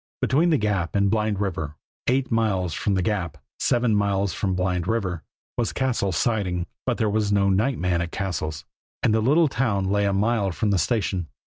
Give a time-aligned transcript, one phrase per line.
[0.19, 1.75] Between the Gap and Blind River,
[2.07, 5.21] eight miles from the Gap, seven miles from Blind River,
[5.59, 6.65] was Cassil's Siding.
[6.87, 8.65] But there was no night man at Cassil's,
[9.03, 11.27] and the little town lay a mile from the station.